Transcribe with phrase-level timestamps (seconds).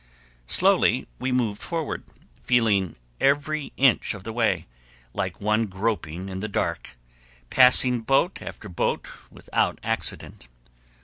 [0.47, 2.01] Slowly we moved forward,
[2.41, 4.65] feeling every inch of the way,
[5.13, 6.97] like one groping in the dark,
[7.51, 10.47] passing boat after boat without accident.